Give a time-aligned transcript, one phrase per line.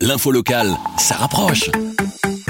[0.00, 1.72] L'info locale, ça rapproche.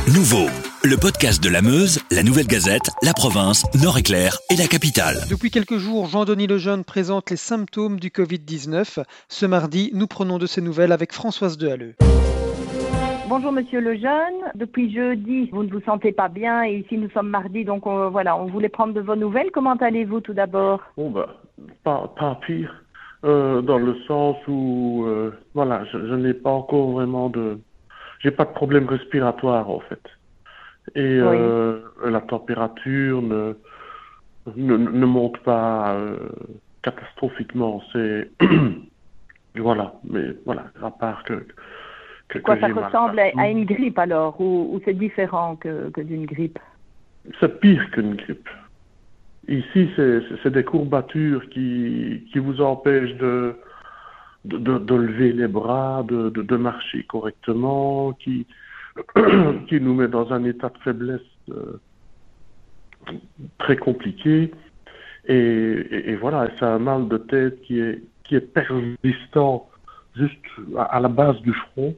[0.06, 0.50] Nouveau,
[0.84, 5.16] le podcast de la Meuse, la Nouvelle Gazette, la province, Nord-Éclair et la capitale.
[5.30, 9.02] Depuis quelques jours, Jean-Denis Lejeune présente les symptômes du Covid-19.
[9.30, 11.94] Ce mardi, nous prenons de ces nouvelles avec Françoise Dehalleux.
[13.30, 14.52] Bonjour Monsieur Lejeune.
[14.54, 18.10] Depuis jeudi, vous ne vous sentez pas bien et ici nous sommes mardi, donc on,
[18.10, 19.50] voilà, on voulait prendre de vos nouvelles.
[19.54, 20.80] Comment allez-vous tout d'abord?
[20.98, 21.40] Bon bah,
[21.82, 22.84] pas, pas pire,
[23.24, 27.58] euh, dans le sens où euh, voilà, je, je n'ai pas encore vraiment de,
[28.20, 30.02] j'ai pas de problème respiratoire en fait,
[30.94, 33.54] et euh, la température ne
[34.56, 35.96] ne, ne monte pas
[36.82, 37.82] catastrophiquement.
[37.92, 38.30] C'est
[39.56, 41.44] voilà, mais voilà, à part que
[42.28, 42.84] que, Quoi, que ça mal.
[42.84, 46.58] ressemble à, à une grippe alors, ou, ou c'est différent que, que d'une grippe?
[47.40, 48.48] C'est pire qu'une grippe.
[49.48, 53.56] Ici, c'est des courbatures qui, qui vous empêchent de,
[54.44, 58.46] de, lever les bras, de, de, marcher correctement, qui,
[59.68, 61.80] qui nous met dans un état de faiblesse euh,
[63.58, 64.50] très compliqué.
[65.26, 69.68] Et, et, voilà, c'est un mal de tête qui est, qui est persistant
[70.14, 70.44] juste
[70.76, 71.94] à, la base du front.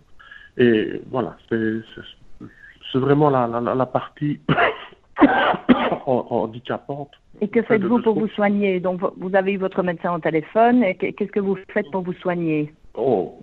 [0.56, 4.40] Et voilà, c'est vraiment la, la, partie
[6.06, 7.10] handicapante.
[7.40, 8.80] Et que faites-vous pour vous soigner?
[8.80, 12.72] Donc vous- avez eu votre médecin au téléphone, qu'est-ce que vous faites pour vous soigner?
[12.94, 13.38] Oh,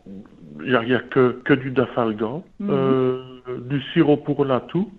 [0.63, 2.69] il n'y a, a que, que du dafalgan, Mhm.
[2.69, 3.23] euh,
[3.69, 4.89] du sirop pour la toux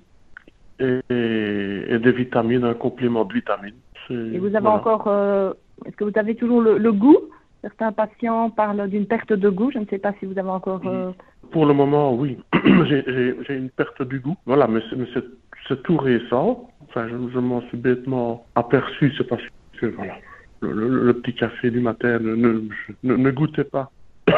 [0.80, 3.74] et, des vitamines, un complément de vitamines.
[4.10, 4.76] Et vous avez voilà.
[4.76, 5.52] encore, euh,
[5.84, 7.18] est-ce que vous avez toujours le, le goût?
[7.60, 9.70] Certains patients parlent d'une perte de goût.
[9.72, 10.80] Je ne sais pas si vous avez encore.
[10.86, 11.10] euh,
[11.50, 12.38] Pour le moment, oui.
[12.86, 14.36] j'ai une perte du goût.
[14.46, 15.24] Voilà, mais c'est
[15.69, 16.69] c'est- tout récent.
[16.88, 19.12] Enfin, je, m'en suis bêtement aperçu.
[19.16, 19.42] C'est parce
[19.78, 20.14] que, voilà,
[20.60, 23.91] le, petit café du matin ne, goûtait pas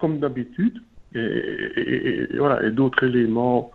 [0.00, 0.78] comme d'habitude.
[1.14, 3.70] Et, voilà, et d'autres éléments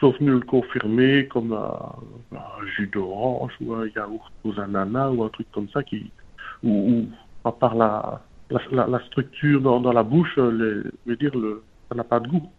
[0.00, 5.28] sont venus le confirmer, comme un, jus d'orange ou un yaourt aux ananas ou un
[5.28, 6.10] truc comme ça qui,
[7.44, 8.20] à part la,
[9.06, 11.32] structure dans, la bouche, je veux dire,
[11.88, 12.50] ça n'a pas de goût.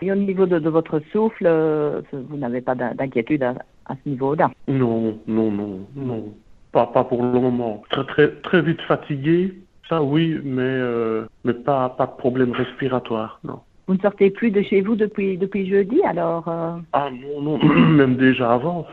[0.00, 3.54] Et au niveau de, de votre souffle, euh, vous n'avez pas d'in- d'inquiétude à,
[3.86, 4.50] à ce niveau-là?
[4.68, 6.34] Non, non, non, non.
[6.72, 7.82] Pas, pas pour le moment.
[7.90, 9.54] Très, très, très vite fatigué,
[9.88, 13.60] ça oui, mais, euh, mais pas, pas de problème respiratoire, non.
[13.86, 17.58] Vous ne sortez plus de chez vous depuis, depuis jeudi, alors euh, Ah non, non,
[17.90, 18.86] même déjà avant.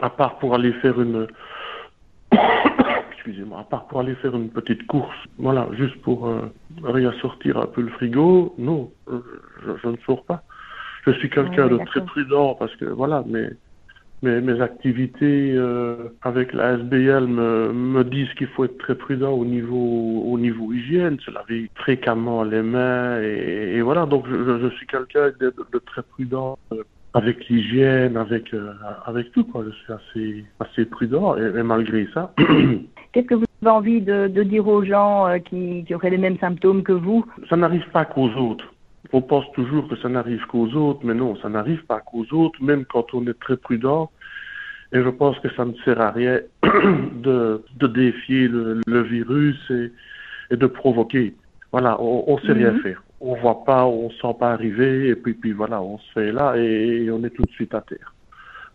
[0.00, 1.26] À part pour aller faire une...
[3.26, 6.42] Excusez-moi, à part pour aller faire une petite course, voilà, juste pour euh,
[6.84, 9.18] réassortir un peu le frigo, non, euh,
[9.64, 10.44] je, je ne sors pas.
[11.04, 13.48] Je suis quelqu'un de très prudent parce que, voilà, mes,
[14.22, 19.32] mes, mes activités euh, avec la SBL me, me disent qu'il faut être très prudent
[19.32, 24.68] au niveau, au niveau hygiène, se laver fréquemment les mains, et, et voilà, donc je,
[24.76, 26.84] suis quelqu'un de, de- de très prudent euh,
[27.16, 28.72] avec l'hygiène, avec, euh,
[29.06, 29.64] avec tout, quoi.
[29.66, 32.32] Je suis assez, assez prudent, et, et malgré ça,
[33.12, 36.18] qu'est-ce que vous avez envie de, de dire aux gens euh, qui, qui auraient les
[36.18, 37.24] mêmes symptômes que vous?
[37.48, 38.66] Ça n'arrive pas qu'aux autres.
[39.12, 42.62] On pense toujours que ça n'arrive qu'aux autres, mais non, ça n'arrive pas qu'aux autres,
[42.62, 44.10] même quand on est très prudent.
[44.92, 49.56] Et je pense que ça ne sert à rien de, de défier le, le virus
[49.70, 49.90] et,
[50.50, 51.34] et de provoquer.
[51.72, 52.80] Voilà, on ne sait rien Mhm.
[52.80, 53.02] faire.
[53.20, 56.56] On voit pas, on sent pas arriver, et puis, puis voilà, on se fait là
[56.56, 58.14] et, et on est tout de suite à terre.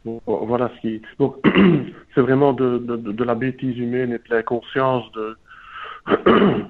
[0.04, 1.02] Donc, voilà ce qui.
[1.20, 1.38] Donc,
[2.16, 5.38] c'est vraiment de, de, de la bêtise humaine et de l'inconscience de.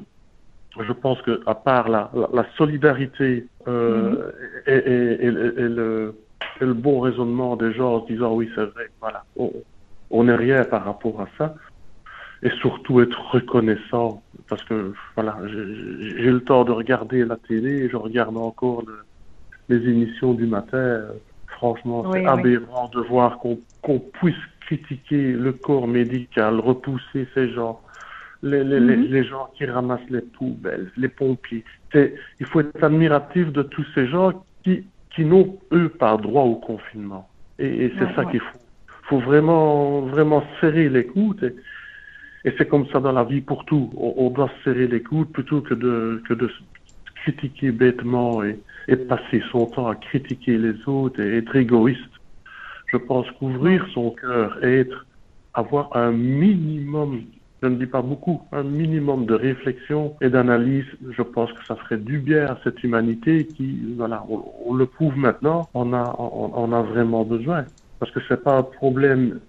[0.79, 4.31] je pense que à part la, la, la solidarité euh,
[4.67, 6.15] et, et, et, le- et le,
[6.61, 9.23] et le bon raisonnement des gens en se disant oui c'est vrai, voilà,
[10.09, 11.55] on n'est rien par rapport à ça,
[12.43, 17.95] et surtout être reconnaissant parce que voilà, j'ai le temps de regarder la télé, je
[17.95, 19.03] regarde encore le-
[19.69, 21.06] les émissions du matin.
[21.47, 22.28] Franchement, Oui, c'est oui.
[22.28, 27.79] aberrant de voir qu'on qu'on puisse critiquer le corps médical, repousser ces gens
[28.44, 29.06] les, les, les, Mhm.
[29.06, 31.63] les gens qui ramassent les poubelles, les pompiers.
[31.94, 34.84] Il faut être admiratif de tous ces gens qui,
[35.16, 37.29] qui n'ont, eux, pas droit au confinement.
[37.58, 38.31] Et, et c'est Ouais, ça ouais.
[38.31, 38.59] qu'il faut.
[39.09, 41.43] faut vraiment, vraiment serrer les coudes.
[41.43, 41.55] Et,
[42.43, 43.91] et c'est comme ça dans la vie pour tout.
[43.96, 46.34] On, on doit se serrer les coudes plutôt que de, que
[47.23, 52.02] critiquer bêtement et, et passer son temps à critiquer les autres et être égoïste.
[52.88, 55.05] Je pense qu'ouvrir son cœur et être,
[55.53, 57.22] avoir un minimum,
[57.61, 61.76] je ne dis pas beaucoup, un minimum de réflexion et d'analyse, je pense que ça
[61.76, 64.26] ferait du bien à cette humanité qui, voilà,
[64.66, 67.66] on, le prouve maintenant, on a, on a vraiment besoin.
[67.99, 69.40] Parce que c'est pas un problème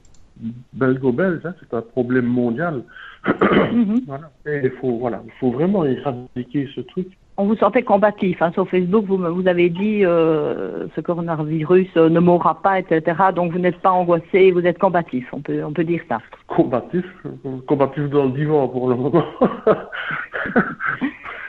[0.72, 2.82] belgo-belge, hein, c'est un problème mondial.
[3.72, 4.00] Mhm.
[4.06, 4.30] Voilà.
[4.46, 7.06] Et il faut, voilà, il faut vraiment éradiquer ce truc.
[7.38, 8.42] On vous sentait combatif.
[8.42, 8.50] Hein.
[8.52, 13.16] Sur Facebook, vous, vous avez dit euh, ce coronavirus euh, ne mourra pas, etc.
[13.34, 15.26] Donc vous n'êtes pas angoissé, vous êtes combatif.
[15.32, 16.18] On peut, on peut dire ça.
[16.46, 17.04] Combatif
[17.66, 19.24] Combatif dans le divan pour le moment.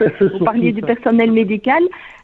[0.00, 1.82] vous parliez du personnel médical.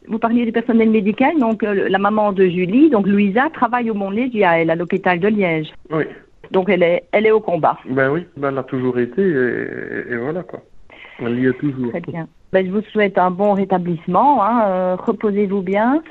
[0.08, 1.38] Vous parliez du personnel médical.
[1.38, 5.68] Donc euh, la maman de Julie, donc Louisa, travaille au Mont-Légial, à l'hôpital de Liège.
[5.90, 6.04] Oui.
[6.50, 7.79] Donc elle est, elle est au combat.
[7.88, 10.61] Ben oui, ben, elle a toujours été et, et voilà quoi.
[11.20, 11.91] Elle y est toujours.
[11.91, 12.26] Très bien.
[12.52, 14.43] Ben, je vous souhaite un bon rétablissement.
[14.43, 14.62] Hein.
[14.67, 16.02] Euh, Reposez-vous bien.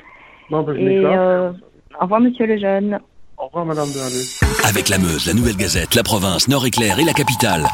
[0.50, 1.50] Bon, ben, je Et euh,
[1.98, 2.98] au revoir, Monsieur Lejeune.
[3.36, 4.68] Au revoir Madame de.
[4.68, 7.64] Avec la Meuse, la Nouvelle Gazette, la province, Nord-Éclair et la capitale.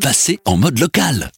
[0.00, 1.30] Passez en mode local.